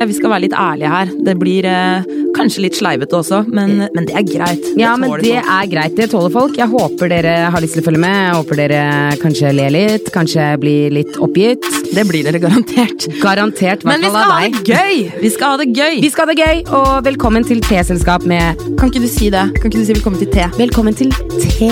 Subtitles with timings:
[0.00, 1.10] Vi skal være litt ærlige her.
[1.26, 2.06] Det blir eh,
[2.36, 4.62] kanskje litt sleivete også, men, men det er greit.
[4.64, 5.50] Det Ja, men det folk.
[5.52, 5.96] er greit.
[5.98, 6.56] Det tåler folk.
[6.56, 8.16] Jeg håper dere har lyst til å følge med.
[8.16, 8.80] Jeg håper dere
[9.20, 11.68] kanskje ler litt, kanskje blir litt oppgitt.
[11.92, 13.06] Det blir dere garantert.
[13.20, 15.04] Garantert, Men vi skal ha det gøy!
[15.20, 16.00] Vi skal ha det gøy!
[16.06, 19.44] Vi skal ha det gøy, og velkommen til Teselskap med Kan ikke du si det?
[19.60, 21.12] Kan ikke du si velkommen til Te Velkommen til
[21.44, 21.70] Te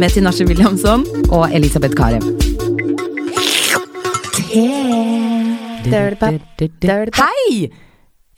[0.00, 1.04] med Tinashe Williamson?
[1.30, 2.53] og Elisabeth Carew.
[7.18, 7.68] Hei!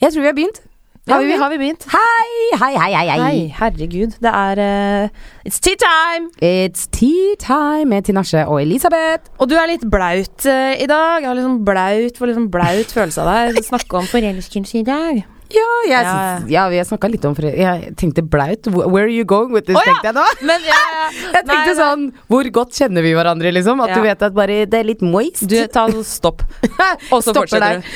[0.01, 0.63] Jeg tror vi har begynt.
[1.07, 1.85] Har vi, har vi begynt?
[1.93, 3.43] Hei, hei, hei, hei, hei.
[3.55, 4.17] Herregud.
[4.19, 4.63] Det er
[5.05, 5.09] uh,
[5.47, 6.33] It's tea time!
[6.43, 9.31] It's tea time med Tinashe og Elisabeth.
[9.39, 11.23] Og du er litt blaut uh, i dag.
[11.23, 13.63] Jeg har liksom blaut, får liksom blaut følelse av deg.
[13.71, 15.23] Snakke om forelskelse i dag.
[15.55, 18.67] Ja, jeg, Ja, syns- ja, vi har snakka litt om Jeg tenkte blaut.
[18.67, 19.93] Where are you going with this, oh, ja.
[19.95, 20.27] tenkte jeg nå.
[20.51, 20.81] Men ja,
[21.37, 23.81] Jeg tenkte sånn Hvor godt kjenner vi hverandre, liksom?
[23.85, 23.95] At Ja.
[24.01, 25.47] du vet at bare det er litt moist.
[25.47, 26.43] Du, ta og stopp.
[27.15, 27.91] Og så fortsetter du.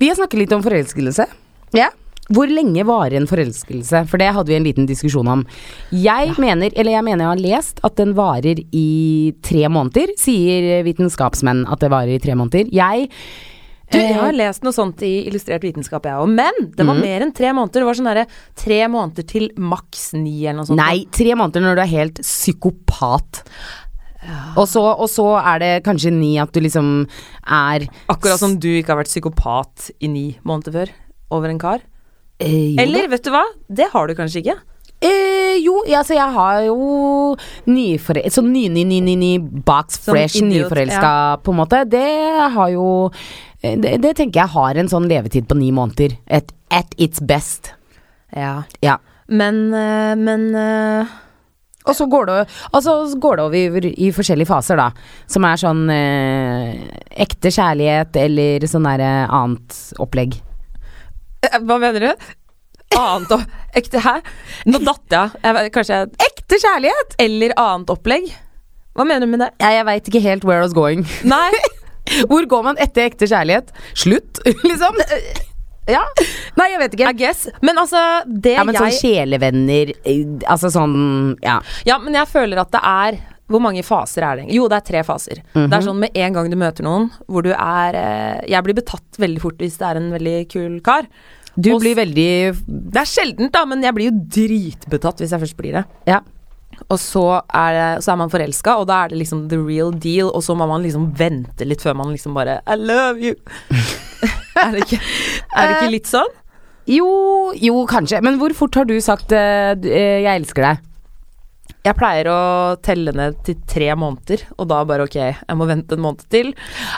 [0.00, 1.26] Vi har snakket litt om forelskelse.
[1.76, 1.90] Ja.
[2.28, 4.02] Hvor lenge varer en forelskelse?
[4.08, 5.44] For det hadde vi en liten diskusjon om.
[5.90, 10.82] Jeg mener, eller jeg mener jeg har lest at den varer i tre måneder, sier
[10.84, 12.68] vitenskapsmenn at det varer i tre måneder.
[12.68, 13.08] Jeg
[13.88, 16.28] Du, jeg eh, har lest noe sånt i Illustrert vitenskap, jeg òg.
[16.28, 17.02] Men det var mm.
[17.04, 17.80] mer enn tre måneder.
[17.80, 18.26] Det var sånn derre
[18.58, 20.80] tre måneder til maks ni, eller noe sånt.
[20.80, 23.42] Nei, tre måneder når du er helt psykopat.
[24.58, 27.06] Og, så, og så er det kanskje ni at du liksom
[27.46, 30.96] er Akkurat som du ikke har vært psykopat i ni måneder før.
[31.38, 31.84] Over en kar.
[32.42, 32.74] eh.
[32.82, 33.44] Eller, vet du hva?
[33.68, 34.58] Det har du kanskje ikke.
[35.00, 37.36] Eh, jo, ja, altså jeg har jo
[37.70, 41.12] nyforelska Sånn ny-ny-ny-ny box Sånn fresh, nyforelska, nyforelska,
[41.46, 41.82] på en måte.
[41.86, 42.08] Det
[42.56, 42.86] har jo
[43.62, 46.16] eh, det, det tenker jeg har en sånn levetid på ni måneder.
[46.26, 47.72] At, at its best.
[48.34, 48.64] Ja.
[48.82, 48.96] Ja.
[49.28, 51.14] Men, eh, men eh,
[51.88, 52.40] Og så går det,
[52.72, 54.90] altså, så går det over i forskjellige faser, da.
[55.30, 56.74] Som er sånn eh,
[57.22, 60.40] ekte kjærlighet eller sånn derre annet opplegg.
[61.62, 62.28] Hva mener du?
[62.96, 63.42] Annet og
[63.76, 64.14] Ekte hæ?
[64.66, 65.40] Nå datt jeg.
[65.44, 65.72] jeg.
[65.74, 67.16] Kanskje jeg Ekte kjærlighet!
[67.22, 68.30] Eller annet opplegg?
[68.98, 69.50] Hva mener du med det?
[69.62, 71.04] Jeg, jeg veit ikke helt where I was going.
[71.28, 71.52] Nei.
[72.30, 73.70] Hvor går man etter ekte kjærlighet?
[73.98, 74.96] Slutt, liksom?
[75.88, 76.02] Ja.
[76.58, 77.12] Nei, jeg vet ikke.
[77.12, 77.46] I guess.
[77.64, 80.96] Men altså, det Ja, men sånn jeg sjelevenner eh, Altså sånn
[81.44, 81.60] Ja.
[81.88, 84.48] Ja, men jeg føler at det er Hvor mange faser er det?
[84.56, 85.40] Jo, det er tre faser.
[85.54, 88.76] Det er sånn med en gang du møter noen hvor du er eh, Jeg blir
[88.80, 91.08] betatt veldig fort hvis det er en veldig kul kar.
[91.58, 92.30] Du blir veldig
[92.68, 95.84] Det er sjeldent, da, men jeg blir jo dritbetatt hvis jeg først blir det.
[96.08, 96.22] Ja.
[96.86, 99.90] Og så er, det, så er man forelska, og da er det liksom the real
[99.90, 103.34] deal, og så må man liksom vente litt før man liksom bare I love you.
[104.62, 106.36] er, det ikke, er det ikke litt sånn?
[106.88, 107.08] Jo,
[107.58, 108.22] jo, kanskje.
[108.24, 110.84] Men hvor fort har du sagt uh, eh, 'jeg elsker deg'?
[111.88, 112.38] Jeg pleier å
[112.84, 116.50] telle ned til tre måneder, og da bare ok, jeg må vente en måned til.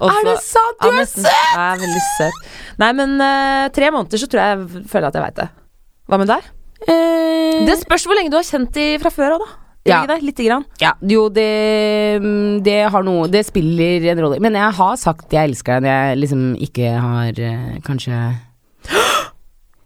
[0.02, 0.80] og Er det sant?
[0.82, 1.28] Du Ja, er søt!
[1.30, 2.40] Jeg er veldig søt.
[2.82, 5.46] Nei, men uh, tre måneder så tror jeg jeg føler at jeg veit det.
[6.10, 6.48] Hva med deg?
[6.90, 9.56] Eh, Det spørs hvor lenge du har kjent de fra før òg, da.
[9.88, 10.02] Ja.
[10.20, 10.66] Lite grann.
[10.82, 14.36] ja, jo, det, mm, det har noe Det spiller en rolle.
[14.44, 18.12] Men jeg har sagt 'jeg elsker deg' når jeg liksom ikke har eh, kanskje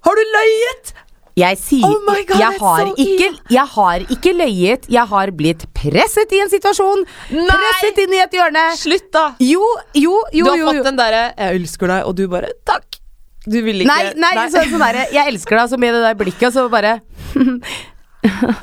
[0.05, 0.95] Har du løyet?!
[1.35, 4.85] Jeg sier Oh God, jeg, har so ikke, jeg har ikke løyet.
[4.93, 7.03] Jeg har blitt presset i en situasjon.
[7.35, 7.47] Nei!
[7.51, 8.63] Presset inn i et hjørne.
[8.79, 9.25] Slutt, da!
[9.43, 9.65] Jo,
[9.99, 10.45] jo, jo.
[10.47, 13.01] du har fått den derre 'jeg elsker deg', og du bare 'takk'.
[13.45, 14.47] Du vil ikke Nei, nei, nei.
[14.49, 17.01] sånn derre Jeg elsker deg, og så med det der blikket, og så bare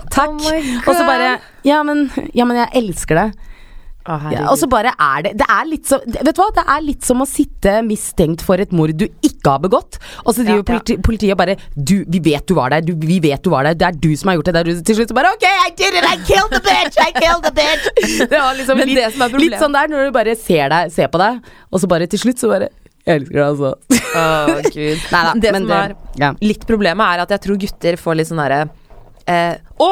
[0.10, 0.40] Takk.
[0.42, 3.48] Oh og så bare ja men, ja, men jeg elsker deg.
[4.10, 6.48] Oh, Ja, og så bare er det Det er litt som Vet du hva?
[6.56, 10.36] Det er litt som å sitte mistenkt for et mord du ikke har begått, og
[10.36, 12.82] så driver Ja, politi politiet bare Du, vi vet du var der.
[12.82, 13.74] Du, vi vet du var der.
[13.74, 14.54] Det er du som har gjort det.
[14.54, 14.82] Det er.
[14.92, 16.06] Til slutt så bare OK, I did it!
[16.06, 16.98] I killed the bitch!
[17.02, 17.88] I killed the bitch!
[18.32, 20.70] Det var liksom litt, det som er problemet- litt sånn der når du bare ser,
[20.70, 21.42] deg, ser på deg,
[21.72, 22.70] og så bare til slutt så bare
[23.08, 23.74] Jeg elsker deg, altså.
[24.22, 25.06] Å, gud.
[25.16, 26.32] Neida, det som det- er ja.
[26.46, 28.62] litt problemet, er at jeg tror gutter får litt sånn derre
[29.26, 29.92] eh, Å!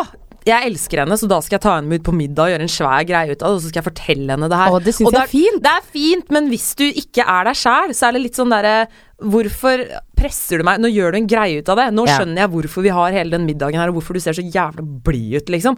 [0.50, 2.66] Jeg elsker henne, så da skal jeg ta henne med ut på middag og gjøre
[2.66, 3.60] en svær greie ut av det.
[3.60, 4.74] Og så skal jeg fortelle henne det her.
[4.74, 5.62] Å, det syns jeg er fint.
[5.66, 8.56] Det er fint, men hvis du ikke er deg sjæl, så er det litt sånn
[8.56, 8.82] derre
[9.20, 9.82] Hvorfor
[10.16, 10.78] presser du meg?
[10.80, 11.90] Nå gjør du en greie ut av det.
[11.92, 14.46] Nå skjønner jeg hvorfor vi har hele den middagen her, og hvorfor du ser så
[14.46, 15.76] jævla blid ut, liksom.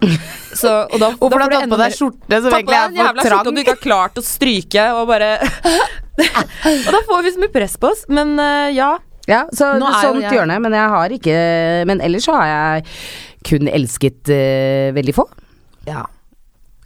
[0.54, 3.18] Så, og da, Hvorfor da får du tatt på deg skjorte som egentlig er for
[3.18, 3.26] trang.
[3.26, 5.32] skjorte, og du ikke har klart å stryke, og bare
[6.86, 8.04] Og da får vi så mye press på oss.
[8.12, 8.94] Men uh, ja.
[9.28, 12.84] Ja, så sånt jeg- hjørne, men jeg har ikke Men ellers så har jeg
[13.46, 15.28] kun elsket uh, veldig få.
[15.86, 16.04] Ja.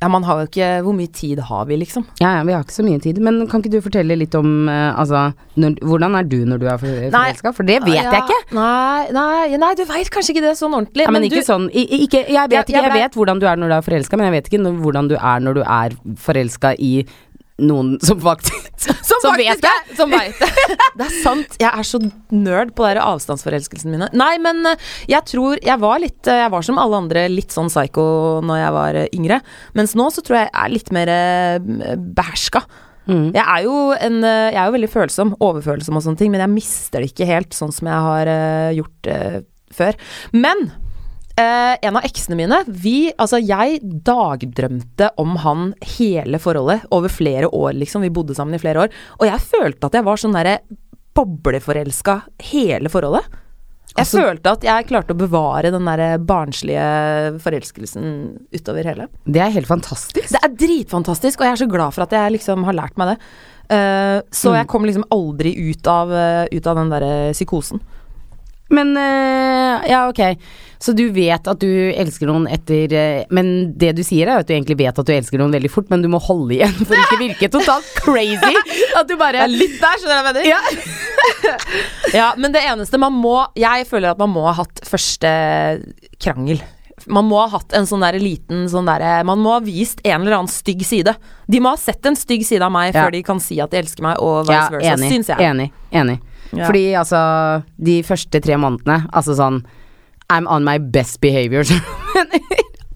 [0.02, 2.04] Ja, man har jo ikke Hvor mye tid har vi, liksom?
[2.20, 3.16] Ja, ja, vi har ikke så mye tid.
[3.24, 6.66] Men kan ikke du fortelle litt om uh, Altså, når, hvordan er du når du
[6.68, 7.52] er for- forelska?
[7.56, 8.54] For det vet Ja, jeg ikke.
[8.54, 11.06] Nei, nei, nei du veit kanskje ikke det sånn ordentlig.
[11.08, 13.40] Ja, men ikke du, sånn i- ikke, Jeg vet Jeg- ikke, jeg jeg vet hvordan
[13.40, 15.54] du er når du er forelska, men jeg vet ikke når, hvordan du er når
[15.54, 17.06] du er forelska i
[17.62, 18.64] noen som faktisk
[19.06, 19.96] Som, Som vet det!
[19.96, 20.48] Som veit det.
[20.98, 21.56] Det er sant.
[21.60, 22.00] Jeg er så
[22.34, 24.08] nerd på de avstandsforelskelsene mine.
[24.16, 27.54] Nei, men eh, jeg tror Jeg var litt eh, Jeg var som alle andre litt
[27.54, 28.04] sånn psycho
[28.46, 29.40] når jeg var eh, yngre.
[29.78, 31.58] Mens nå så tror jeg jeg er litt mer eh,
[31.96, 32.62] beherska.
[33.06, 33.28] Mm.
[33.32, 37.02] Jeg er en Jeg er jo veldig følsom, overfølsom og sånne ting, men jeg mister
[37.02, 38.30] det ikke helt sånn som jeg har
[38.74, 39.10] gjort
[39.76, 39.98] før.
[40.34, 40.66] Men
[41.38, 47.48] eh, en av eksene mine vi, Altså, jeg dagdrømte om han hele forholdet over flere
[47.52, 48.02] år, liksom.
[48.02, 48.94] Vi bodde sammen i flere år.
[49.20, 50.60] Og jeg følte at jeg var sånn derre
[51.16, 52.20] bobleforelska
[52.52, 53.24] hele forholdet.
[53.96, 59.08] Jeg Altså- følte at jeg klarte å bevare den der barnslige forelskelsen utover hele.
[59.24, 60.28] Det er helt fantastisk.
[60.28, 63.16] Det er dritfantastisk, og jeg er så glad for at jeg liksom har lært meg
[63.16, 63.18] det.
[63.72, 64.56] Uh, så Mm.
[64.58, 67.80] jeg kom liksom aldri ut av, eh, ut av den derre psykosen.
[68.74, 70.22] Men eh, ja, ok.
[70.82, 74.48] Så du vet at du elsker noen etter eh, Men det du sier er at
[74.48, 76.98] du egentlig vet at du elsker noen veldig fort, men du må holde igjen for
[76.98, 78.52] ikke virke totalt crazy.
[78.98, 80.50] At du bare er litt der, skjønner du hva jeg mener?
[80.50, 80.62] Ja.
[82.16, 85.30] Ja, men det eneste man må Jeg føler at man må ha hatt første
[86.22, 86.60] krangel.
[87.08, 90.22] Man må ha hatt en sånn der liten sånn derre Man må ha vist en
[90.24, 91.14] eller annen stygg side.
[91.48, 93.04] De må ha sett en stygg side av meg Ja.
[93.04, 95.38] før de kan si at de elsker meg, og Ja, versa, syns jeg.
[95.38, 95.70] Enig.
[95.92, 96.20] Enig.
[96.52, 96.66] Ja.
[96.66, 97.20] Fordi altså,
[97.78, 99.62] de første tre månedene, altså sånn
[100.30, 101.62] I'm on my best behavior.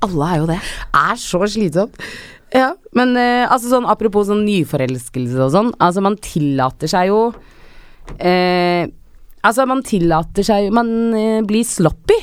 [0.02, 0.58] Alle er jo det.
[0.96, 1.94] er så slitsomt.
[2.52, 7.20] Ja, men eh, altså sånn apropos sånn nyforelskelse og sånn, altså man tillater seg jo
[8.18, 8.88] eh,
[9.46, 12.16] Altså man tillater seg Man eh, blir sloppy.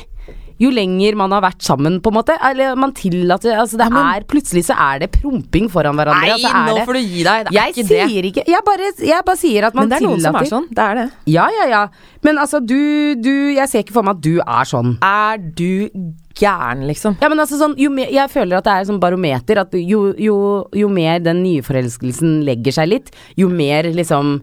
[0.58, 2.34] Jo lenger man har vært sammen, på en måte.
[2.44, 6.26] Eller man tillater Altså det er Plutselig så er det promping foran hverandre.
[6.26, 7.48] Nei, altså, nå det, får du gi deg.
[7.48, 8.00] Det er jeg ikke det.
[8.10, 9.98] sier ikke jeg bare, jeg bare sier at man tillater.
[9.98, 10.70] Men det er noen som er sånn.
[10.74, 11.06] Det er det.
[11.30, 11.82] Ja, ja, ja.
[12.26, 12.78] Men altså, du,
[13.22, 14.96] du Jeg ser ikke for meg at du er sånn.
[15.04, 15.70] Er du
[16.38, 17.16] gæren, liksom?
[17.22, 19.62] Ja, men altså sånn, jo mer, Jeg føler at det er sånn barometer.
[19.62, 20.36] At jo, jo,
[20.74, 24.40] jo mer den nye forelskelsen legger seg litt, jo mer liksom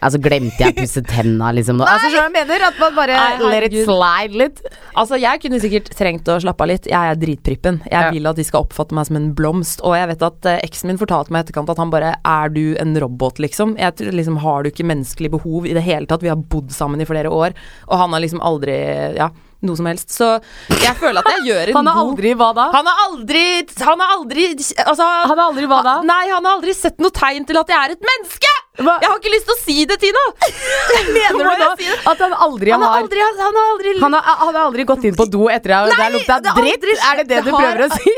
[0.00, 1.78] Altså, glemte jeg å pusse tenna, liksom?
[1.80, 1.86] Nå?
[1.88, 2.64] Altså, jeg mener?
[2.68, 4.60] At man bare Nei, let it slide litt.
[4.94, 6.86] Altså, jeg kunne sikkert trengt å slappe av litt.
[6.90, 7.80] Jeg er dritprippen.
[7.88, 8.10] Jeg Ja.
[8.14, 9.80] vil at de skal oppfatte meg som en blomst.
[9.82, 12.48] Og jeg vet at eh, eksen min fortalte meg i etterkant at han bare Er
[12.48, 13.76] du en robot, liksom?
[13.78, 16.22] Jeg liksom Har du ikke menneskelig behov i det hele tatt?
[16.22, 17.54] Vi har bodd sammen i flere år,
[17.88, 18.78] og han har liksom aldri
[19.16, 19.30] Ja,
[19.62, 20.10] noe som helst.
[20.14, 20.40] Så
[20.70, 22.68] jeg føler at jeg gjør en Han har aldri hva da?
[22.72, 23.44] Han har aldri
[23.82, 24.46] Han har aldri
[24.86, 25.96] Altså Han har aldri hva da?
[26.06, 28.47] Nei, han har aldri sett noe tegn til at jeg er et menneske!
[28.78, 28.94] Hva?
[29.02, 30.22] Jeg har ikke lyst til å si det, Tina!
[31.16, 31.98] Mener du si det?
[32.12, 35.04] at han aldri Han har aldri Han har aldri han har, han har aldri gått
[35.08, 36.78] inn på do etter at det har lukta dritt?
[36.78, 36.96] aldri.
[37.10, 38.14] Er det det du prøver å si?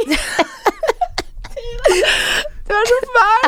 [2.70, 3.46] Du er så fæl!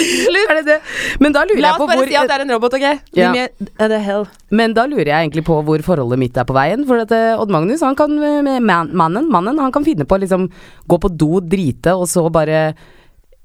[0.00, 0.52] Slutt!
[0.56, 0.76] Det det?
[1.20, 2.76] Men da lurer La jeg oss på bare hvor si at det er en robot,
[2.78, 2.86] ok?
[3.18, 3.32] Ja.
[3.34, 4.24] meg the hell.
[4.48, 6.86] Men da lurer jeg egentlig på hvor forholdet mitt er på veien.
[6.88, 10.16] For at eh, Odd Magnus, han kan eh, man, mannen, mannen, han kan finne på
[10.16, 10.48] å liksom
[10.88, 12.64] gå på do, drite, og så bare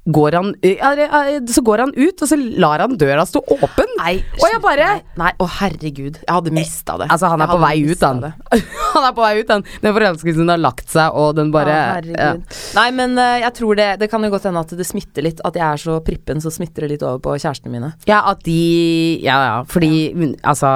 [0.08, 3.94] går han eh, eh, Så går han ut, og så lar han døra stå åpen.
[4.00, 6.20] Nei, Og jeg bare Nei, nei, å herregud.
[6.22, 7.10] Jeg hadde mista det.
[7.14, 8.24] Altså, han er på vei ut, han.
[8.96, 9.66] han er på vei ut, han.
[9.84, 12.32] Den forelskelsen har lagt seg, og den bare Å, ja.
[12.78, 15.44] Nei, men eh, jeg tror det Det kan jo godt hende at det smitter litt.
[15.48, 17.94] At jeg er så prippen, så smitter det litt over på kjærestene mine.
[18.10, 18.60] Ja, at de
[19.24, 19.58] Ja, ja.
[19.68, 19.92] Fordi
[20.42, 20.70] altså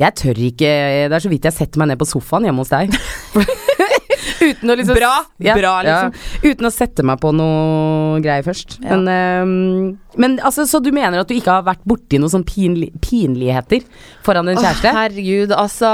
[0.00, 0.70] Jeg tør ikke
[1.10, 2.94] Det er så vidt jeg setter meg ned på sofaen hjemme hos deg.
[4.48, 6.14] Uten å liksom Bra, bra, liksom.
[6.14, 8.78] Ja, uten å sette meg på noe greier først.
[8.82, 8.96] Ja.
[8.96, 9.88] Men, øhm,
[10.20, 13.84] men altså, så du mener at du ikke har vært borti noen sånn pinli pinligheter
[14.26, 14.84] foran en kjæreste?
[14.84, 14.94] kjæreste?
[14.98, 15.90] herregud, altså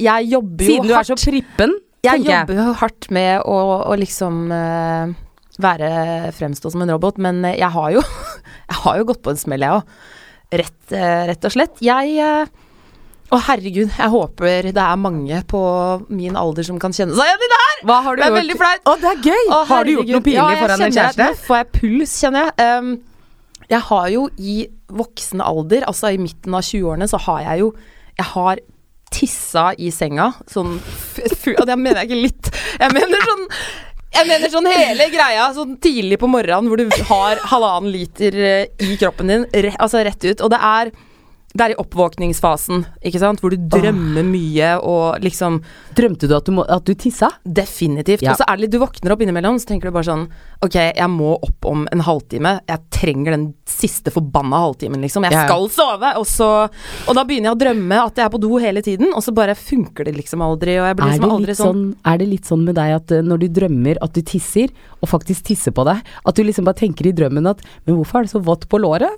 [0.00, 1.76] Jeg jobber jo Siden du er så prippen,
[2.06, 3.58] Jeg jobber jo hardt med å,
[3.90, 5.14] å liksom uh,
[5.62, 5.88] være
[6.36, 8.04] fremstå som en robot, men eh, jeg har jo
[8.70, 9.96] Jeg har jo gått på en smell, jeg òg.
[10.54, 11.82] Rett, uh, rett og slett.
[11.84, 12.52] Jeg eh,
[13.34, 15.60] Å, herregud, jeg håper det er mange på
[16.14, 17.80] min alder som kan kjenne seg igjen i det her!
[17.88, 18.38] Hva har du Det er gjort?
[18.40, 18.84] veldig flaut.
[18.86, 19.48] Å, det er gøy!
[19.48, 21.26] Å, har du gjort noe pinlig Ja, foran en kjæreste?
[21.32, 22.68] Nå får jeg puls, kjenner jeg.
[22.84, 22.92] Um,
[23.72, 24.54] jeg har jo i
[24.94, 27.72] voksen alder, altså i midten av 20-årene, så har jeg jo
[28.20, 28.60] Jeg har
[29.14, 30.28] tissa i senga.
[30.50, 32.52] Sånn Og det mener jeg ikke litt.
[32.78, 33.44] Jeg mener sånn
[34.14, 38.68] jeg mener sånn hele greia sånn tidlig på morgenen hvor du har halvannen liter eh,
[38.86, 40.38] i kroppen din, altså rett ut.
[40.46, 40.92] Og det er
[41.54, 45.60] det er i oppvåkningsfasen, ikke sant, hvor du drømmer mye og liksom
[45.94, 47.28] Drømte du at du, må, at du tissa?
[47.44, 48.24] Definitivt.
[48.26, 48.32] Ja.
[48.32, 50.24] Og så er det litt, du våkner opp innimellom, så tenker du bare sånn
[50.64, 52.56] Ok, jeg må opp om en halvtime.
[52.66, 55.26] Jeg trenger den siste forbanna halvtimen, liksom.
[55.28, 56.10] Jeg skal sove!
[56.18, 59.12] Og så Og da begynner jeg å drømme at jeg er på do hele tiden,
[59.14, 62.20] og så bare funker det liksom aldri, og jeg blir liksom aldri sånn sånn, er
[62.20, 65.50] det litt sånn med deg at eh, når du drømmer at du tisser, og faktisk
[65.50, 68.34] tisser på deg, at du liksom bare tenker i drømmen at Men hvorfor er det
[68.34, 69.10] så vått på låret?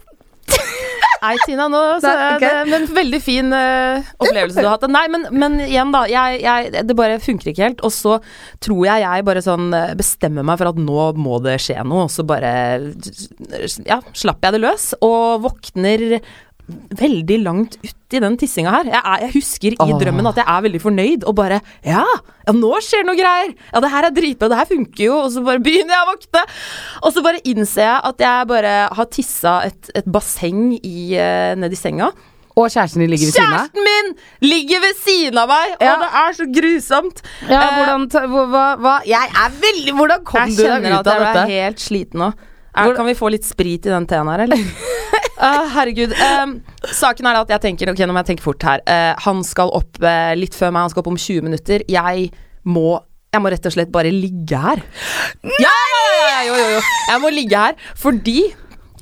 [1.23, 4.87] Nei, Tina, nå så, Nei, det, Men veldig fin uh, opplevelse du har hatt.
[4.93, 6.05] Nei, men, men igjen, da.
[6.11, 7.85] Jeg, jeg, det bare funker ikke helt.
[7.87, 8.19] Og så
[8.65, 12.07] tror jeg jeg bare sånn eh, bestemmer meg for at nå må det skje noe,
[12.07, 12.53] og så bare
[13.87, 14.89] Ja, slapper jeg det løs.
[15.07, 16.07] Og våkner
[16.99, 18.89] veldig langt uti den tissinga her.
[18.91, 19.93] Jeg, er, jeg husker i Åh.
[20.01, 22.03] drømmen at jeg er veldig fornøyd, og bare Ja,
[22.47, 23.53] ja nå skjer det noe greier!
[23.73, 25.19] Ja, det her er dritbra, det her funker jo.
[25.25, 26.45] Og så bare begynner jeg å våkne.
[27.03, 31.53] Og så bare innser jeg at jeg bare har tissa et, et basseng i, uh,
[31.61, 32.11] nedi senga.
[32.57, 33.67] Og kjæresten din ligger ved siden av?
[33.67, 34.07] Kjæresten min
[34.49, 35.93] ligger ved siden av meg, Ja.
[35.93, 37.19] og det er så grusomt.
[37.51, 40.95] Ja, Eh, hvordan, hva, hva, hva Jeg er veldig Hvordan kom jeg du deg kjenner
[40.95, 41.17] ut at dette?
[41.21, 41.43] jeg dette?
[41.45, 42.31] er helt sliten nå.
[42.77, 44.63] Er, kan vi få litt sprit i den teen her, eller?
[45.41, 46.13] uh, herregud.
[46.13, 46.59] Um,
[46.93, 48.85] saken er at jeg tenker Ok, nå må jeg tenke fort her.
[48.85, 51.87] Uh, han skal opp uh, litt før meg, han skal opp om 20 minutter.
[51.91, 52.31] Jeg
[52.69, 52.99] må
[53.35, 54.81] jeg må rett og slett bare ligge her.
[55.61, 56.85] Ja, ja, ja, ja, jo, jo, jo.
[57.11, 58.39] Jeg må ligge her fordi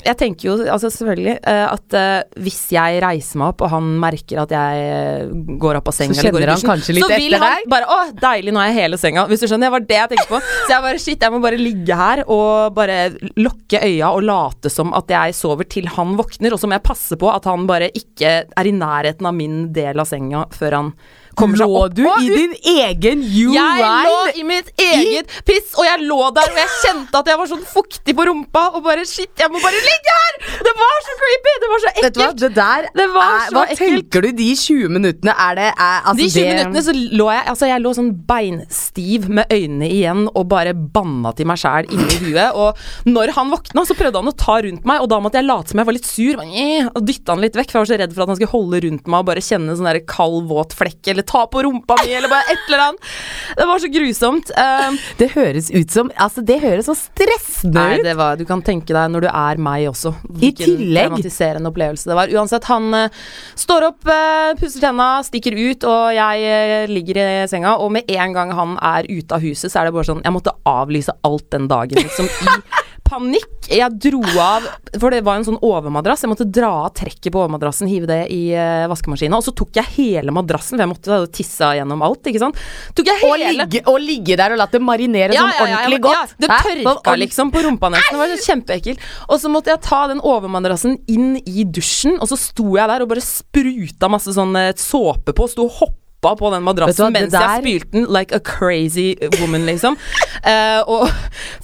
[0.04, 3.87] jeg tenker jo altså selvfølgelig eh, at uh, hvis jeg reiser meg opp, og han
[4.02, 7.37] merker at jeg eh, går opp av senga Så kjenner han kanskje litt så vil
[7.37, 7.70] etter han deg?
[7.73, 9.25] bare Å, deilig, nå er jeg hele senga.
[9.30, 9.64] Hvis du skjønner.
[9.64, 10.40] Det var det jeg tenkte på.
[10.44, 12.99] Så jeg bare shit, jeg må bare ligge her og bare
[13.40, 16.52] lukke øya og late som at jeg sover til han våkner.
[16.52, 19.68] Og så må jeg passe på at han bare ikke er i nærheten av min
[19.75, 20.94] del av senga før han
[21.38, 26.04] kommer seg Lå du i din egen Jeg lå i mitt eget piss, og jeg
[26.08, 29.32] lå der, og jeg kjente at jeg var sånn fuktig på rumpa, og bare shit,
[29.40, 30.38] jeg må bare ligge her!
[30.64, 31.54] Det var så creepy!
[31.64, 32.04] Det var så ekkelt.
[32.04, 33.80] Vet du hva, det der Det var er, så Hva ekkelt.
[33.94, 37.28] tenker du de 20 minuttene er det er, altså De 20 det, minuttene så lå
[37.32, 41.88] jeg Altså jeg lå sånn beinstiv med øynene igjen og bare banna til meg sjæl
[41.92, 42.54] inni huet.
[42.58, 45.48] Og når han våkna, så prøvde han å ta rundt meg, og da måtte jeg
[45.48, 46.40] late som jeg var litt sur.
[46.44, 48.82] Og dytta han litt vekk, for jeg var så redd for at han skulle holde
[48.86, 52.12] rundt meg og bare kjenne sånn der kald, våt flekk, eller ta på rumpa mi,
[52.14, 53.12] eller bare et eller annet.
[53.57, 54.52] Det var så grusomt.
[54.59, 58.04] Um, det høres ut som Altså, det høres så stressende Nei, ut.
[58.07, 60.14] det var, du kan tenke deg når du er meg også.
[60.38, 61.11] I tillegg.
[61.11, 62.33] traumatiserende opplevelse det var.
[62.35, 63.23] Uansett, han uh,
[63.59, 67.76] står opp, uh, pusser tenna, stikker ut, og jeg uh, ligger i senga.
[67.83, 70.35] Og med en gang han er ute av huset, så er det bare sånn Jeg
[70.35, 72.28] måtte avlyse alt den dagen, liksom.
[72.28, 72.59] I
[73.14, 73.50] panikk.
[73.64, 74.66] Jeg dro av
[75.00, 76.25] For det var en sånn overmadrass.
[76.25, 79.38] Jeg måtte dra av trekket på overmadrassen, hive det i uh, vaskemaskina.
[79.38, 82.61] Og så tok jeg hele madrassen, for jeg måtte ha tissa gjennom alt, ikke sant.
[82.94, 83.33] Tok jeg hele...
[83.33, 86.37] og, ligge, og ligge der og la det marinere sånn ordentlig ja, godt.
[86.42, 86.50] det
[86.85, 88.18] tørka liksom på rumpa nesten.
[88.18, 89.11] Det var så kjempeekkelt.
[89.30, 93.04] Og så måtte jeg ta den overmadrassen inn i dusjen, og så sto jeg der
[93.04, 95.50] og bare spruta masse sånn eh, såpe på.
[95.50, 96.03] Sto og hoppa
[96.38, 99.99] på den madrassen mens der- jeg spylte den like a crazy woman, liksom.
[100.45, 101.09] uh, og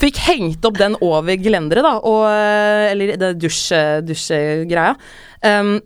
[0.01, 4.95] fikk hengt opp den over gelenderet, da, og, eh, eller det dusjegreia.
[5.41, 5.79] Um,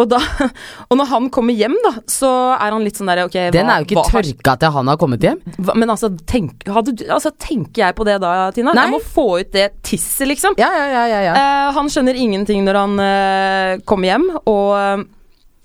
[0.00, 0.20] og, da,
[0.88, 3.82] og når han kommer hjem, da, så er han litt sånn derre okay, Den er
[3.82, 5.40] jo ikke tørka til han har kommet hjem.
[5.58, 8.74] hva, men altså, tenk, hadde altså, tenker jeg på det da, Tina?
[8.76, 8.86] Nei.
[8.88, 10.56] Jeg må få ut det tisset, liksom.
[10.60, 11.34] Ja, ja, ja, ja.
[11.36, 15.04] Eh, han skjønner ingenting når han uh, kommer hjem, og,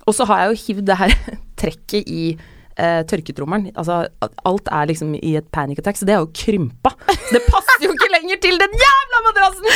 [0.05, 1.15] og så har jeg jo hivd det her
[1.61, 2.25] trekket i
[2.79, 3.71] uh, tørketrommelen.
[3.75, 4.03] Altså,
[4.47, 6.93] alt er liksom i et panic attack, så det er jo krympa.
[7.11, 9.71] Så det passer jo ikke lenger til den jævla madrassen!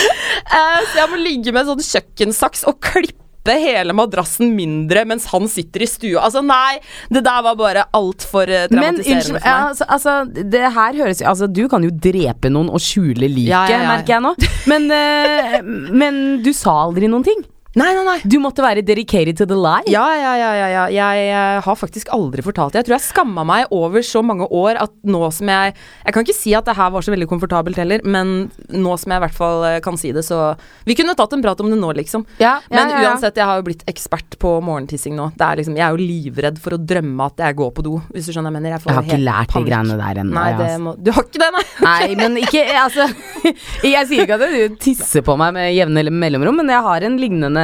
[0.50, 5.48] Eh, så jeg må ligge med sånn kjøkkensaks og klippe hele madrassen mindre mens han
[5.50, 6.24] sitter i stua.
[6.28, 6.80] Altså, nei!
[7.10, 11.22] Det der var bare altfor uh, Men unnskyld, for ja, altså, altså Det her høres
[11.26, 13.94] Altså, du kan jo drepe noen og skjule liket, Ja, ja, ja.
[13.94, 14.34] merker jeg nå.
[14.70, 15.58] Men, eh,
[16.04, 17.42] men du sa aldri noen ting.
[17.78, 18.18] Nei, nei, nei.
[18.26, 19.86] Du måtte være dedicated to the lie.
[19.92, 21.10] Ja, ja, ja, ja, ja.
[21.14, 22.82] Jeg, har faktisk aldri fortalt det.
[22.82, 26.26] Jeg tror jeg skamma meg over så mange år at nå som jeg Jeg kan
[26.26, 29.24] ikke si at det her var så veldig komfortabelt heller, men nå som jeg i
[29.26, 30.56] hvert fall eh, kan si det, så
[30.88, 32.26] Vi kunne tatt en prat om det nå, liksom.
[32.40, 33.12] Ja, ja, Men ja, ja.
[33.12, 35.30] uansett, jeg har jo blitt ekspert på morgentissing nå.
[35.38, 37.98] Det er liksom, jeg er jo livredd for å drømme at jeg går på do,
[38.14, 38.76] hvis du skjønner hva jeg mener.
[38.78, 40.36] Jeg, får Jeg har ikke lært lært de greiene der ennå.
[40.36, 41.64] Nei, det må Du har ikke det, nei?
[41.86, 43.08] Nei, men ikke Altså,
[43.94, 47.18] jeg sier ikke at du tisser på meg med jevne mellomrom, men jeg har en
[47.22, 47.59] lignende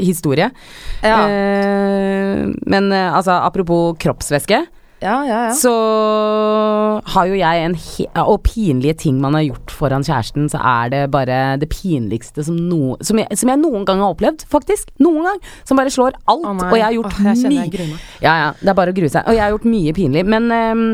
[0.00, 0.50] historie.
[1.04, 4.66] Ja, Eh, men eh, altså, apropos kroppsvæske,
[5.00, 5.36] ja, ja.
[5.48, 5.52] ja.
[5.56, 5.72] så
[7.14, 7.76] har jo jeg en
[8.28, 12.58] Og pinlige ting man har gjort foran kjæresten, så er det bare det pinligste som,
[12.68, 14.92] no som, jeg, som jeg noen gang har opplevd, faktisk.
[15.00, 15.40] Noen gang.
[15.64, 16.44] Som bare slår alt.
[16.44, 17.88] Oh, og jeg har gjort oh, mye.
[18.20, 19.24] Ja, ja, det er bare å grue seg.
[19.24, 20.26] Og jeg har gjort mye pinlig.
[20.28, 20.84] Men um,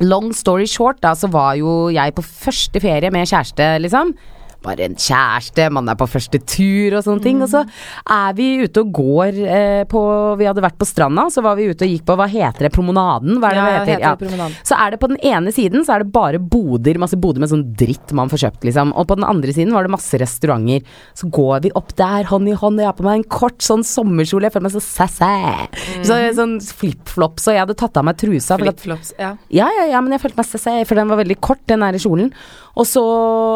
[0.00, 4.16] long story short, da, så var jo jeg på første ferie med kjæreste, liksom.
[4.64, 7.42] Bare en kjæreste, man er på første tur og sånne ting.
[7.44, 7.62] Og så
[8.10, 10.00] er vi ute og går eh, på
[10.40, 12.72] Vi hadde vært på stranda, så var vi ute og gikk på Hva heter det?
[12.74, 13.38] Promenaden?
[13.42, 14.04] Hva er det Ja, det heter?
[14.06, 14.56] heter promenaden.
[14.66, 17.52] Så er det på den ene siden så er det bare boder, masse boder med
[17.52, 18.92] sånn dritt man får kjøpt, liksom.
[18.96, 20.82] Og på den andre siden var det masse restauranter.
[21.14, 23.60] Så går vi opp der hånd i hånd, og jeg har på meg en kort
[23.64, 25.68] sånn sommerkjole, jeg føler meg så sassy.
[26.06, 28.58] Så, sånn flipflops, og jeg hadde tatt av meg trusa.
[28.60, 29.12] Flipflops.
[29.20, 29.34] Ja.
[29.52, 32.00] ja, ja, ja, men jeg følte meg sassy, for den var veldig kort, den nære
[32.02, 32.32] kjolen.
[32.76, 33.02] Og så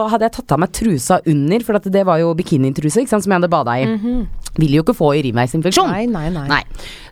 [0.09, 3.27] hadde jeg tatt av meg trusa under, for at det var jo bikinitruse, ikke sant,
[3.27, 3.85] som jeg hadde bada i.
[4.57, 5.93] Vil jo ikke få urinveisinfeksjon.
[5.93, 6.63] Nei, nei, nei.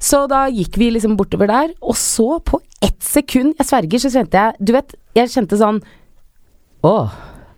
[0.00, 4.12] Så da gikk vi liksom bortover der, og så på ett sekund, jeg sverger, så
[4.14, 5.80] kjente jeg Du vet, jeg kjente sånn
[6.86, 7.14] Åh,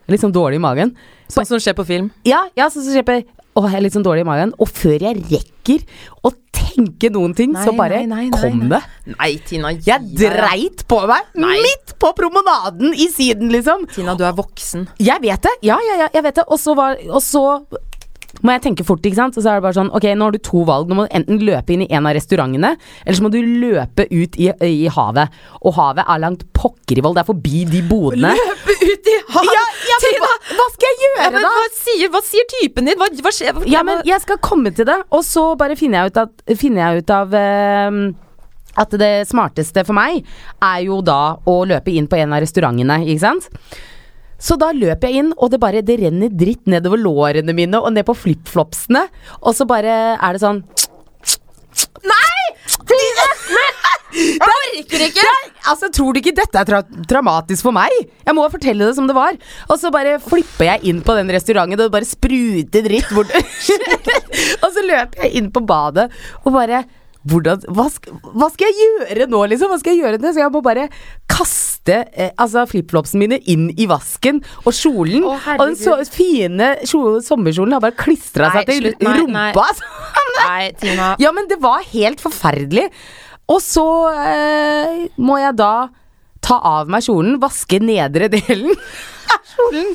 [0.09, 0.95] litt sånn dårlig i magen.
[1.31, 2.09] Sånn som skjer på film.
[2.27, 3.19] Ja, ja, sånn som skjer på
[3.61, 4.53] Åh, jeg er litt sånn dårlig i magen.
[4.63, 5.83] Og før jeg rekker
[6.25, 6.31] å
[6.71, 8.71] tenke noen ting, så bare nei, nei, nei, kom nei.
[8.73, 9.15] det.
[9.17, 9.73] Nei, Tina.
[9.75, 11.59] gi Jeg dreit på meg Nei.
[11.65, 13.87] midt på promenaden i Syden, liksom.
[13.93, 14.89] Tina, du er voksen.
[15.03, 15.57] Jeg vet det.
[15.67, 16.47] Ja, ja, ja, jeg vet det.
[16.49, 17.45] Og så, var, og så
[18.43, 19.37] må jeg tenke fort, ikke sant.
[19.37, 20.89] Og så er det bare sånn, ok, nå har du to valg.
[20.91, 24.07] Nå må du enten løpe inn i en av restaurantene, eller så må du løpe
[24.11, 25.37] ut i, i havet.
[25.65, 27.19] Og havet er langt pokker i vold.
[27.19, 28.33] Det er forbi de bodene.
[28.39, 29.53] Løpe ut i havet!
[29.59, 31.53] Ja, ja, men hva, hva skal jeg gjøre, Ja, men da?
[31.57, 32.99] hva sier, hva sier typen din?
[33.01, 33.61] Hva, hva skjer?
[33.71, 36.85] Ja, men jeg skal komme til det, og så bare finner jeg ut, at, finner
[36.85, 38.03] jeg ut av ehm,
[38.81, 40.21] at det smarteste for meg
[40.63, 43.49] er jo da å løpe inn på en av restaurantene, ikke sant?
[44.41, 47.93] Så da løper jeg inn, og det bare det renner dritt nedover lårene mine og
[47.95, 49.05] ned på flipflopsene.
[49.45, 50.63] Og så bare er det sånn
[52.07, 52.43] Nei!
[52.89, 53.29] Tine!
[54.11, 55.33] Jeg orker ikke!
[55.71, 57.93] altså, Tror du ikke dette er tra traumatisk for meg?
[58.27, 59.37] Jeg må fortelle det som det var.
[59.69, 63.31] Og så bare flipper jeg inn på den restauranten, og det bare spruter dritt bort.
[64.65, 66.09] og så løper jeg inn på badet
[66.43, 66.83] og bare
[67.31, 67.87] hvordan, hva,
[68.33, 69.71] hva skal jeg gjøre nå, liksom?
[69.71, 70.33] Hva skal jeg gjøre nå?
[70.33, 70.89] Så jeg må bare
[71.31, 76.75] kaste eh, altså flipflopsene mine inn i vasken, og kjolen Å, Og den så, fine
[76.85, 79.07] sommerkjolen har bare klistra seg til slutt.
[79.07, 79.47] Nei, nei.
[79.55, 79.65] rumpa.
[79.71, 79.89] altså.
[80.41, 81.15] Nei, Tina.
[81.25, 82.91] Ja, men det var helt forferdelig.
[83.51, 85.89] Og så eh, må jeg da
[86.41, 88.77] ta av meg kjolen, vaske nedre delen
[89.61, 89.91] kjolen.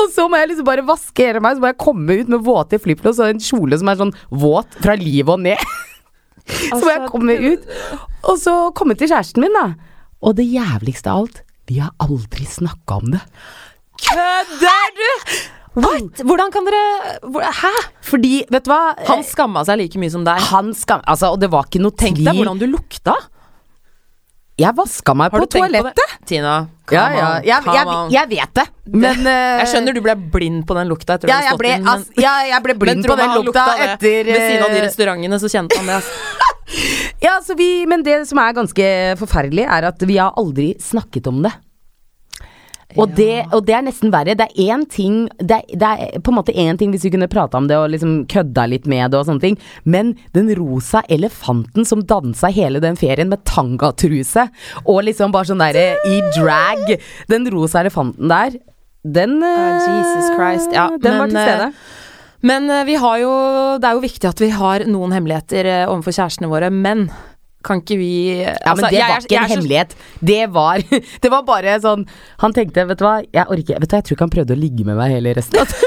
[0.00, 2.44] Og så må jeg liksom bare vaske hele meg, så må jeg komme ut med
[2.46, 5.62] våte flipflops og en kjole som er sånn våt fra livet og ned.
[6.42, 7.66] Så må jeg Altså, komme ut,
[8.26, 9.91] og så komme til kjæresten min, da.
[10.22, 13.22] Og det jævligste av alt, vi har aldri snakka om det.
[14.02, 15.10] Kødder du?!
[15.72, 16.20] What?
[16.20, 17.70] Hvordan kan dere Hæ?
[18.04, 18.92] Fordi, vet du hva?
[19.08, 20.42] Han skamma seg like mye som deg.
[20.50, 21.00] han skam...
[21.08, 22.28] Altså, og det var ikke noe Tenk tvil.
[22.28, 23.16] deg hvordan du lukta.
[24.60, 25.96] Jeg vaska meg på toalettet.
[25.96, 26.26] på.
[26.28, 27.28] Tina, Ja, ja.
[27.40, 31.16] Jeg, jeg, jeg vet det, men uh, Jeg skjønner du ble blind på den lukta
[31.16, 33.32] etter ja, du hadde stått ble, inn, men, ja, jeg ble blind men på den
[33.32, 36.02] lukta, lukta etter Ved siden av de eh, restaurantene så kjente han det.
[37.22, 38.86] Ja, så vi, men det som er ganske
[39.20, 41.52] forferdelig, er at vi har aldri snakket om det.
[42.92, 43.14] Og, Ja.
[43.16, 44.34] det, og det er nesten verre.
[44.36, 47.12] Det er én ting det er, det er på en måte én ting hvis vi
[47.14, 49.56] kunne prata om det og liksom kødda litt med det og sånne ting,
[49.88, 54.44] men den rosa elefanten som dansa hele den ferien med tangatruse
[54.84, 56.98] og liksom bare sånn derre i drag,
[57.32, 58.58] den rosa elefanten der,
[59.02, 61.72] den uh, Jesus Christ, ja, Den var til stede.
[62.46, 63.32] Men eh, vi har jo
[63.82, 67.06] Det er jo viktig at vi har noen hemmeligheter eh, overfor kjærestene våre, men
[67.62, 69.96] kan ikke vi Ja, men altså, det jeg var ikke jeg en er hemmelighet.
[70.32, 70.82] Det var
[71.22, 72.04] Det var bare sånn
[72.42, 74.56] Han tenkte, vet du hva, jeg orker Vet du hva, jeg tror ikke han prøvde
[74.56, 75.76] å ligge med meg hele resten av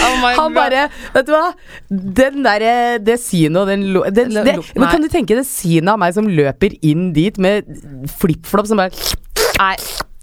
[0.00, 1.46] Oh Han bare Vet du hva,
[1.88, 2.66] den der,
[3.04, 6.28] Det synet og den den, det, Men kan du tenke det synet av meg som
[6.28, 7.68] løper inn dit med
[8.20, 8.92] flipflop som bare
[9.60, 9.74] Nei,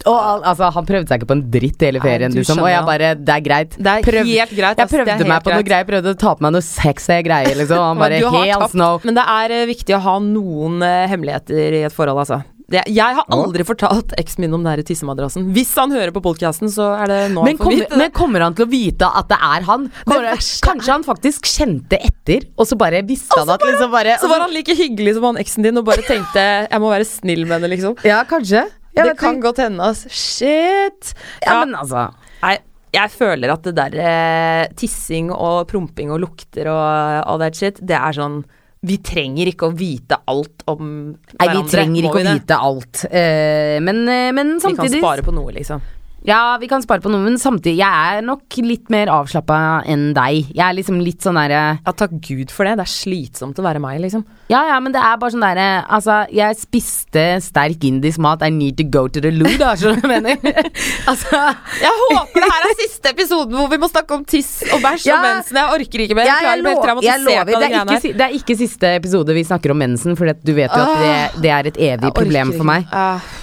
[0.06, 2.60] og, al- altså, Han prøvde seg ikke på en dritt hele Nei, ferien, du liksom.
[2.62, 3.70] Og jeg bare Det er greit.
[3.78, 4.76] det er Prøv- helt greit.
[4.78, 5.70] jeg ass, det er prøvde helt meg på noe greit.
[5.72, 7.78] greier, prøvde å ta på meg noe sexy greier, liksom.
[7.78, 8.92] Og han bare Helt no.
[9.04, 12.42] Men det er uh, viktig å ha noen uh, hemmeligheter i et forhold, altså.
[12.68, 15.46] Det, jeg har aldri fortalt eksen min om den tissemadrassen.
[15.56, 17.96] Hvis han hører på podkasten, så er det nå Men han får kommer, vite det.
[18.02, 19.86] men kommer han til å vite at det er han?
[20.04, 24.18] Kommer, verste kanskje han faktisk kjente etter, og så bare visste han at liksom bare
[24.20, 27.08] Så var han like hyggelig som han eksen din og bare tenkte jeg må være
[27.08, 27.96] snill med henne, liksom.
[28.04, 28.66] Ja, kanskje.
[28.96, 29.44] Jeg det kan ikke.
[29.48, 30.08] godt hende, altså.
[30.10, 31.12] Shit.
[31.44, 32.08] Ja, men altså
[32.42, 32.62] jeg,
[32.94, 36.86] jeg føler at det der eh, tissing og promping og lukter og
[37.24, 38.40] all that shit, det er sånn
[38.88, 43.04] Vi trenger ikke å vite alt om Nei, vi trenger ikke vi å vite alt.
[43.10, 45.82] Eh, men, eh, men Vi kan spare på noe, liksom.
[46.26, 50.10] Ja, vi kan spare på noe, men samtidig Jeg er nok litt mer avslappa enn
[50.16, 50.48] deg.
[50.50, 52.74] Jeg er liksom litt sånn derre Ja, takk Gud for det.
[52.80, 54.24] Det er slitsomt å være meg, liksom.
[54.50, 58.42] Ja, ja, men det er bare sånn derre Altså, jeg spiste sterk indisk mat.
[58.42, 60.70] I need to go to the loo, da, skjønner du hva jeg mener?
[61.10, 61.42] altså
[61.84, 65.08] Jeg håper det her er siste episoden hvor vi må snakke om tiss og bæsj
[65.08, 65.20] Ja.
[65.20, 65.60] og mensen.
[65.62, 66.28] Jeg orker ikke mer.
[66.28, 67.46] Ja, Jeg jeg, Jeg jeg lover.
[67.48, 70.74] Det er, ikke, det er ikke siste episode vi snakker om mensen, for du vet
[70.74, 72.88] jo at det, det er et evig problem for meg.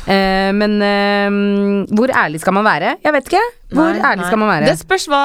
[0.05, 2.95] Eh, men uh, hvor ærlig skal man være?
[3.05, 3.43] Jeg vet ikke.
[3.75, 4.27] Hvor Nei, ærlig nei.
[4.29, 4.67] skal man være?
[4.69, 5.21] Det spørs hva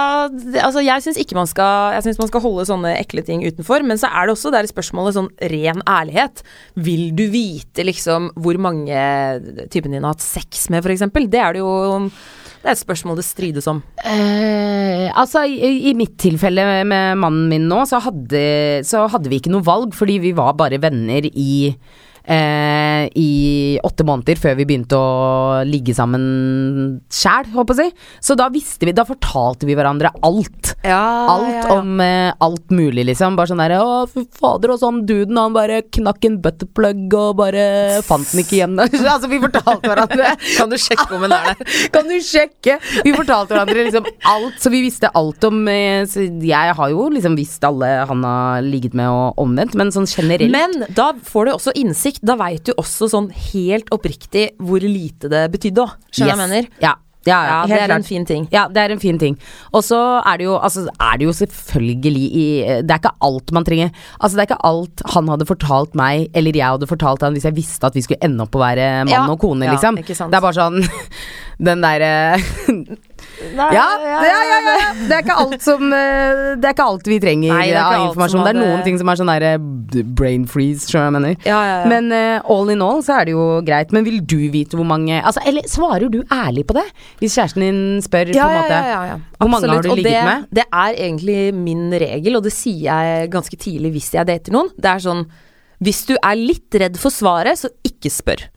[0.65, 3.85] Altså, jeg syns ikke man skal Jeg synes man skal holde sånne ekle ting utenfor,
[3.87, 6.43] men så er det også det er spørsmålet sånn ren ærlighet.
[6.81, 8.97] Vil du vite liksom hvor mange
[9.73, 11.29] typen din har hatt sex med, for eksempel?
[11.31, 11.73] Det er det jo
[12.61, 13.79] Det er et spørsmål det strides om.
[14.05, 18.43] Eh, altså, i, i mitt tilfelle med mannen min nå, så hadde,
[18.85, 21.73] så hadde vi ikke noe valg, fordi vi var bare venner i
[22.25, 27.95] eh, i åtte måneder før vi begynte å ligge sammen sjæl, håper jeg.
[28.23, 30.75] Så da visste vi Da fortalte vi hverandre alt.
[30.85, 33.37] Ja, Alt om eh, alt mulig, liksom.
[33.39, 37.39] Bare sånn derre Å, fy fader, og sånn duden, han bare knakk en butterplug og
[37.41, 37.65] bare
[38.07, 38.77] fant den ikke igjen.
[38.83, 41.75] altså, vi fortalte hverandre Kan du sjekke om hun er der?
[41.95, 42.79] kan du sjekke?
[43.05, 47.09] Vi fortalte hverandre liksom alt, så vi visste alt om eh, så Jeg har jo
[47.13, 51.47] liksom visst alle han har ligget med og omvendt, men sånn generelt Men da får
[51.47, 52.10] du også innsikt.
[52.23, 55.95] Da veit du også sånn helt oppriktig hvor lite det betydde òg.
[56.11, 56.69] Skjønner du hva jeg mener?
[56.83, 56.97] Ja,
[57.29, 58.47] ja, ja, Ja, det er en fin ting.
[58.53, 59.35] Ja, det er en fin ting.
[59.77, 62.45] Og så er det jo altså, er det jo selvfølgelig i
[62.81, 63.91] Det er ikke alt man trenger.
[64.19, 67.45] Altså Det er ikke alt han hadde fortalt meg, eller jeg hadde fortalt han hvis
[67.45, 70.01] jeg visste at vi skulle ende opp å være mann og kone, liksom.
[70.01, 70.81] Det er bare sånn
[71.61, 72.11] Den derre
[73.41, 74.89] ja, ja, ja, ja.
[75.09, 78.05] Det er ikke alt som eh, Det er ikke alt vi trenger Nei, ikke av
[78.09, 78.43] informasjon.
[78.45, 79.53] Det er noen ting som er sånn derre
[80.17, 81.47] brain freeze, skjønner jeg mener.
[81.49, 81.89] Ja, ja, ja.
[81.91, 83.95] Men uh, all in all så er det jo greit.
[83.97, 86.87] Men vil du vite hvor mange Altså, Eller svarer du ærlig på det?
[87.23, 89.19] Hvis kjæresten din spør på en måte ja, ja, ja.
[89.41, 90.49] Hvor mange har du ligget det, med?
[90.61, 94.73] Det er egentlig min regel, og det sier jeg ganske tidlig hvis jeg dater noen.
[94.77, 95.27] Det er sånn
[95.81, 98.51] Hvis du er litt redd for svaret, så ikke spør.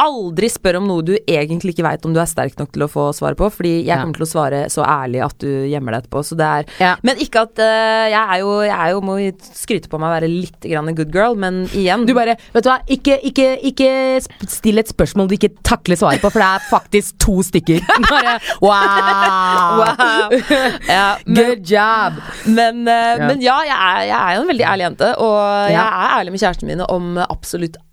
[0.00, 2.88] Aldri spør om noe du egentlig ikke veit om du er sterk nok til å
[2.90, 3.98] få svar på, fordi jeg Ja.
[4.00, 6.22] kommer til å svare så ærlig at du gjemmer deg etterpå.
[6.24, 6.96] Så det er Ja.
[7.02, 9.16] Men ikke at uh, jeg er jo Jeg er jo må
[9.54, 12.64] skryte på meg å være litt grann en good girl, men igjen Du bare, vet
[12.64, 16.48] du hva, ikke, ikke, ikke still et spørsmål du ikke takler svaret på, for det
[16.48, 17.80] er faktisk to stykker.
[18.10, 19.84] Bare, wow!
[19.84, 20.30] Wow.
[20.88, 22.16] Ja, men, Good job!
[22.46, 25.38] men, uh, men ja, jeg er, jeg er jo en veldig ærlig jente, og
[25.70, 27.89] jeg er ærlig med kjærestene mine om absolutt alt.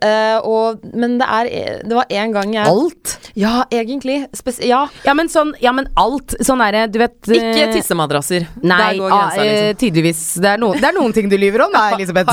[0.00, 1.50] Eh, og, men det er
[1.86, 3.14] Det var en gang jeg Alt?
[3.38, 4.18] Ja, egentlig.
[4.36, 4.84] Spes ja.
[5.06, 6.36] Ja, men sånn, ja, men alt.
[6.44, 8.48] Sånn er det, du vet Ikke eh, tissemadrasser.
[8.62, 9.78] Nei, Der går ah, grensa, eh, liksom.
[9.84, 10.24] tydeligvis.
[10.42, 12.32] Det er, noen, det er noen ting du lyver om, da, Elisabeth.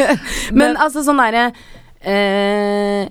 [0.56, 1.50] men, Men altså, sånn derre
[2.00, 3.06] eh,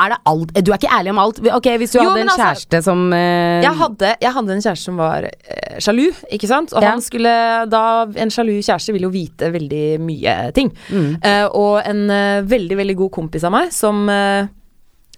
[0.00, 1.40] Er det alt Du er ikke ærlig om alt?
[1.52, 3.18] Ok, hvis du Jo, hadde en altså, kjæreste som uh...
[3.62, 6.72] Jeg hadde, jeg hadde en kjæreste som var uh, sjalu, ikke sant?
[6.72, 6.94] Og Ja.
[6.94, 7.34] han skulle
[7.68, 7.82] da
[8.24, 10.72] En sjalu kjæreste vil jo vite veldig mye ting.
[10.88, 11.12] Mm.
[11.20, 12.02] Uh, og en
[12.48, 14.06] veldig, veldig god kompis av meg som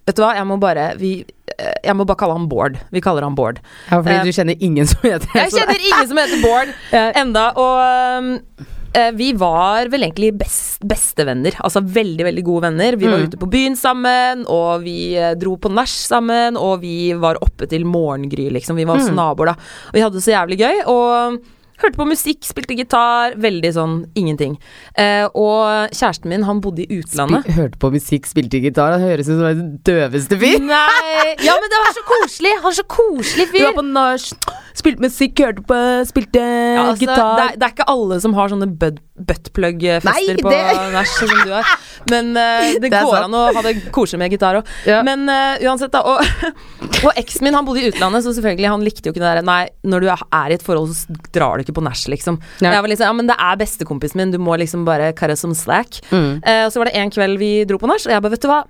[0.04, 1.14] Vet du hva, jeg må bare vi,
[1.56, 2.74] Jeg må bare kalle han Bård.
[2.92, 3.62] Vi kaller han Bård.
[3.88, 5.46] Ja, fordi du kjenner ingen som heter det.
[5.46, 6.74] Jeg kjenner ingen som heter Bård
[7.22, 8.66] enda, og
[9.14, 11.56] vi var vel egentlig best, bestevenner.
[11.64, 12.96] Altså veldig, veldig gode venner.
[13.00, 13.26] Vi var Mm.
[13.28, 17.66] ute på byen sammen, og vi eh, dro på nach sammen, og vi var oppe
[17.68, 18.76] til morgengry, liksom.
[18.76, 19.18] Vi var også Mm.
[19.18, 19.56] naboer, da.
[19.88, 20.86] Og vi hadde det så jævlig gøy.
[20.86, 21.40] Og
[21.82, 23.34] hørte på musikk, spilte gitar.
[23.40, 24.56] Veldig sånn ingenting.
[24.98, 27.42] Eh, og kjæresten min, han bodde i utlandet.
[27.44, 28.94] Spil, hørte på musikk, spilte gitar.
[28.96, 30.58] Han høres ut som den døveste fyr.
[30.62, 32.54] Nei Ja, men det var så koselig!
[32.62, 33.64] Han er så koselig Du fyr.
[33.70, 34.28] var på nach,
[34.74, 37.34] spilte musikk, hørte på Spilte Ja, altså, gitar.
[37.40, 40.50] Det, det er ikke alle som har sånne bud- buttplug-fester på
[40.94, 41.68] nach som du har.
[42.10, 42.42] Men uh,
[42.74, 43.28] det, Det går sant.
[43.28, 44.72] an å ha det koselig med gitar òg.
[44.88, 45.02] Ja.
[45.06, 46.02] Men uh, uansett, da.
[46.02, 46.50] Og,
[47.06, 49.46] og eksen min han bodde i utlandet, så selvfølgelig han likte jo ikke det der
[49.46, 52.40] Nei, når du er i et forhold, så drar du ikke på nach, liksom.
[52.58, 52.72] Ja.
[52.74, 55.54] Jeg var liksom, ja, men det er bestekompisen min, du må liksom bare karre som
[55.56, 56.02] slack.
[56.10, 56.42] Mm.
[56.42, 58.46] Uh, og så var det en kveld vi dro på nach, og jeg bare, vet
[58.46, 58.64] du hva.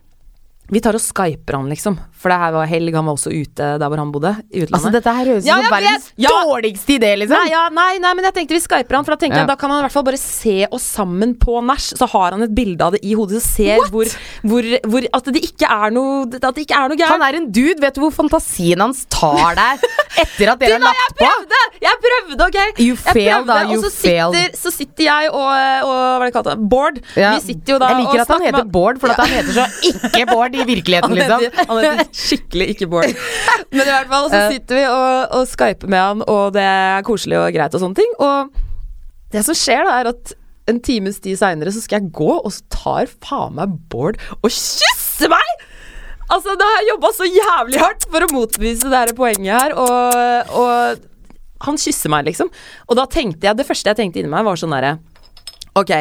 [0.73, 1.99] Vi tar og skyper han, liksom.
[2.25, 4.31] For det her var helg, han var også ute der hvor han bodde.
[4.49, 4.79] I utlandet.
[4.79, 6.07] Altså, dette her høres ut Ja, som verdens.
[6.25, 6.31] Ja.
[6.49, 7.37] dårligste idé, liksom.
[7.37, 9.57] Nei, ja, nei, nei, men jeg tenkte vi skyper han, for da tenker jeg da
[9.61, 11.85] kan han i hvert fall bare se oss sammen på nach.
[12.01, 14.09] Så har han et bilde av det i hodet, så ser hvor,
[14.47, 17.51] hvor, hvor At det ikke er noe At det ikke er noe Han er en
[17.53, 19.85] dude, vet du hvor fantasien hans tar deg
[20.25, 21.27] etter at dere har lagt på?
[21.27, 21.61] jeg prøvde!
[21.85, 22.81] Jeg prøvde, OK?
[22.81, 23.59] You failed, da.
[23.69, 26.51] You og så sitter, så sitter jeg og, og Hva er det kalt?
[26.75, 27.01] Bård.
[27.15, 29.67] Vi sitter jo da Jeg liker at han heter Bård, for at han heter så
[29.91, 31.45] ikke Bård i virkeligheten, Han liksom.
[31.45, 33.11] heter, han heter skikkelig ikke Bård.
[33.75, 37.05] Men i hvert fall, så sitter vi og, og skyper med han, og det er
[37.07, 38.17] koselig og greit og sånne ting.
[38.23, 40.35] Og det som skjer, da, er at
[40.71, 44.49] en times tid seinere så skal jeg gå, og så tar faen meg Bård og
[44.49, 45.57] kysser meg!
[46.33, 49.75] Altså, da har jeg jobba så jævlig hardt for å motbevise det her poenget her,
[49.77, 52.49] og, og han kysser meg, liksom.
[52.89, 54.97] Og da tenkte jeg Det første jeg tenkte inni meg, var sånn derre
[55.79, 55.93] Ok,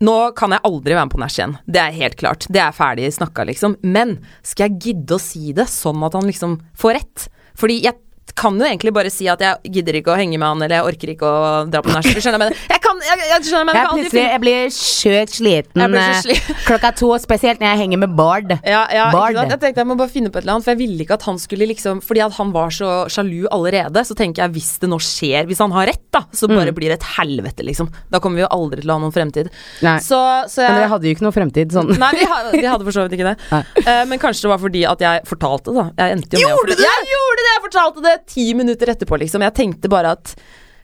[0.00, 1.56] nå kan jeg aldri være med på nach igjen.
[1.68, 2.46] Det er helt klart.
[2.48, 3.76] Det er ferdig snakka, liksom.
[3.84, 7.26] Men skal jeg gidde å si det sånn at han liksom får rett?
[7.60, 7.98] Fordi jeg
[8.38, 10.88] kan jo egentlig bare si at jeg gidder ikke å henge med han, eller jeg
[10.92, 12.06] orker ikke å dra på nach.
[12.06, 12.56] Jeg?
[12.70, 16.00] Jeg kan, jeg, jeg skjønner, men jeg kan aldri finne jeg blir sjukt sliten blir
[16.04, 18.52] eh, sli- klokka to, spesielt når jeg henger med Bard.
[18.64, 19.34] ja, ja, Bard.
[19.40, 21.26] Jeg tenkte jeg må bare finne på et eller annet, for jeg ville ikke at
[21.30, 24.90] han skulle liksom Fordi at han var så sjalu allerede, så tenker jeg hvis det
[24.92, 27.88] nå skjer Hvis han har rett, da, så bare blir det et helvete, liksom.
[28.12, 29.50] Da kommer vi jo aldri til å ha noen fremtid.
[29.80, 30.18] Så,
[30.50, 31.92] så jeg Men dere hadde jo ikke noe fremtid sånn.
[32.00, 33.62] Nei, vi, ha, vi hadde for så vidt ikke det.
[33.86, 35.84] Eh, men kanskje det var fordi at jeg fortalte det.
[35.96, 37.50] da Jeg endte jo med å fortelle- Jeg gjorde det!
[37.54, 39.44] Jeg fortalte det ti minutter etterpå, liksom.
[39.46, 40.34] Jeg tenkte bare at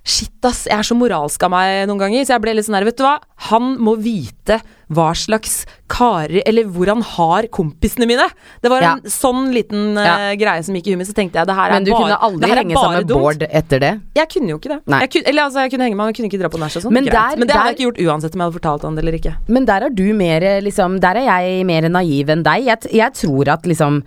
[0.07, 0.61] Shit, ass.
[0.71, 2.23] Jeg er så moralsk av meg noen ganger.
[2.29, 3.16] Så jeg ble litt sånn her, vet du hva.
[3.51, 4.61] Han må vite
[4.95, 8.23] hva slags karer Eller hvor han har kompisene mine.
[8.62, 11.11] Det var en sånn liten uh, greie som gikk i huet mitt.
[11.11, 13.11] Så tenkte jeg det her er bare Men du bare kunne aldri henge sammen med.
[13.16, 13.90] Bård etter det?
[14.21, 14.79] Jeg kunne jo ikke det.
[15.03, 16.79] Jeg kunne, eller altså, jeg kunne henge med, han, jeg kunne ikke dra på nach
[16.79, 16.95] og sånn.
[16.95, 19.03] Men der- men det hadde jeg ikke gjort uansett om jeg hadde fortalt han det
[19.05, 19.35] eller ikke.
[19.59, 22.64] Men der er du mer eh, liksom Der er jeg mer naiv enn deg.
[22.71, 24.05] Jeg, jeg tror at liksom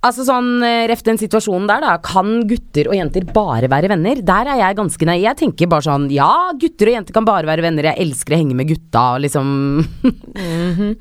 [0.00, 1.96] Altså sånn, eh, Ref den situasjonen der, da.
[2.00, 4.22] Kan gutter og jenter bare være venner?
[4.24, 5.22] Der er jeg ganske naiv.
[5.26, 7.90] Jeg tenker bare sånn Ja, gutter og jenter kan bare være venner.
[7.90, 9.50] Jeg elsker å henge med gutta, og liksom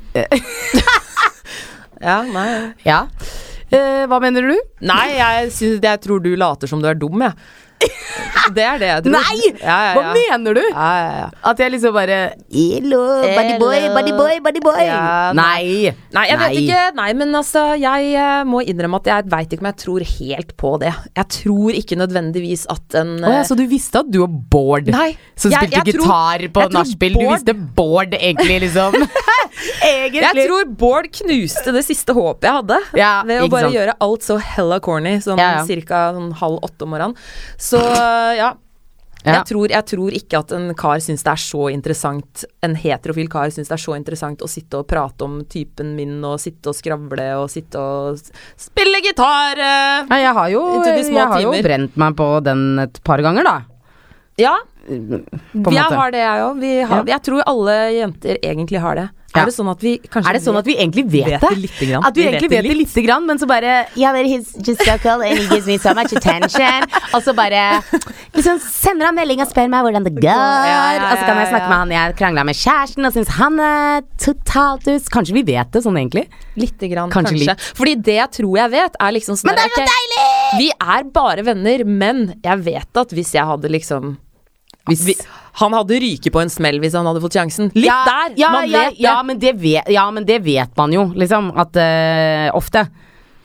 [1.99, 2.49] Ja, nei
[2.87, 3.05] Ja.
[3.69, 4.55] Eh, hva mener du?
[4.81, 7.35] Nei, jeg, synes, jeg tror du later som du er dum, jeg.
[8.55, 9.13] Det er det jeg tror.
[9.13, 9.49] Nei!
[9.61, 10.61] Ja, ja, Hva mener du?
[10.65, 11.27] Ja, ja, ja.
[11.51, 12.17] At jeg liksom bare
[12.51, 13.93] Hello, buddy boy, Hello.
[13.95, 14.79] buddy boy, buddy boy.
[14.83, 15.93] Ja, nei.
[16.15, 16.81] Nei, jeg vet ikke.
[16.97, 20.51] Nei, men altså, jeg eh, må innrømme at jeg veit ikke om jeg tror helt
[20.59, 20.93] på det.
[21.21, 24.89] Jeg tror ikke nødvendigvis at en oh, ja, så du visste at du og Bård
[24.91, 28.97] Nei, som jeg- spilte jeg tror- gitar på jeg nachspiel, du visste Bård egentlig, liksom?
[29.85, 30.25] egentlig.
[30.25, 32.79] Jeg tror Bård knuste det siste håpet jeg hadde.
[32.97, 33.77] Ja, ved å bare sant.
[33.77, 35.63] gjøre alt så hella corny, sånn Ja, ja.
[35.69, 37.15] cirka sånn halv åtte om morgenen.
[37.69, 37.83] Så
[38.39, 38.55] ja.
[39.19, 39.33] Ja.
[39.33, 43.27] Jeg, tror, jeg tror ikke at en kar syns det er så interessant En heterofil
[43.27, 46.71] kar syns det er så interessant å sitte og prate om typen min og sitte
[46.71, 48.21] og skravle og sitte og
[48.55, 49.59] spille gitar.
[49.59, 50.07] eh.
[50.07, 53.57] Nei, jeg har jo, jeg har jo brent meg på den et par ganger, da.
[54.39, 54.55] Ja,
[54.89, 57.07] jeg har det, jeg òg.
[57.11, 59.09] Jeg tror alle jenter egentlig har det.
[59.29, 59.43] Ja.
[59.43, 61.57] Er det sånn at vi Er det sånn at vi egentlig vet, vet det?
[61.61, 62.05] Litt grann?
[62.07, 64.95] At vi, Vi egentlig vet det lite litt grann, men så bare Yeah, just so
[65.03, 66.87] cool and he gives me so much attention.
[67.13, 67.83] Og så bare
[68.33, 70.25] liksom sender han melding og spør meg hvordan det går.
[70.25, 71.69] ja, Og så kan jeg snakke ja.
[71.69, 75.09] med han jeg krangla med kjæresten, og syns han er totalt us.
[75.13, 76.25] Kanskje vi vet det sånn egentlig?
[76.57, 77.51] Lite grann, Kanskje kanskje.
[77.53, 77.67] litt.
[77.77, 80.25] Fordi det jeg tror jeg vet, er liksom sånn Men det er så ok, deilig!
[80.63, 84.17] Vi er bare venner, men jeg vet at hvis jeg hadde liksom
[84.89, 85.15] Hvis- vi,
[85.59, 87.71] Han hadde ryket på en smell hvis han hadde fått sjansen.
[87.73, 88.35] Litt ja, der!
[88.37, 89.15] Ja, man ja, vet det.
[89.25, 91.49] men det vet, ja, men det vet man jo, liksom.
[91.57, 92.85] At uh, ofte.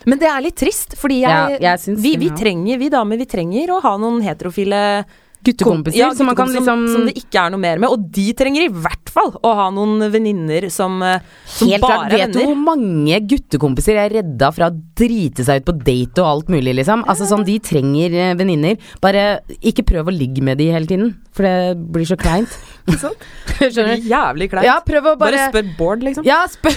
[0.05, 3.73] Men det er litt trist, fordi jeg, jeg vi, vi trenger, vi damer, vi trenger
[3.73, 5.05] å ha noen heterofile
[5.45, 7.93] Guttekompiser ja, som man kan liksom som, som det ikke er noe mer med.
[7.93, 12.09] Og de trenger i hvert fall å ha noen venninner som, eh, som Helt bare
[12.09, 16.23] klart, Vet du hvor mange guttekompiser er redda fra å drite seg ut på date
[16.23, 17.05] og alt mulig, liksom?
[17.11, 18.81] Altså sånn, De trenger eh, venninner.
[19.05, 22.59] Bare ikke prøv å ligge med de hele tiden, for det blir så kleint.
[23.55, 24.09] Det Skjønner blir du?
[24.11, 24.67] jævlig kleint.
[24.67, 26.27] Ja, bare bare, spør Bård, liksom.
[26.27, 26.75] Ja, spør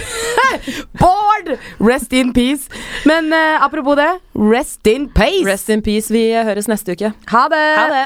[1.01, 1.55] Bård!
[1.83, 2.69] Rest in peace.
[3.07, 5.45] Men uh, apropos det, rest in peace.
[5.47, 6.11] Rest in peace.
[6.13, 7.13] Vi høres neste uke.
[7.33, 7.65] Ha det.
[7.79, 8.05] Ha det.